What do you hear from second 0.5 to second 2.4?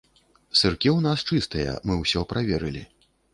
Сыркі ў нас чыстыя, мы ўсё